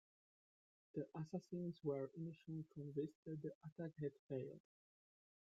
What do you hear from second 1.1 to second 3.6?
assassins were initially convinced that the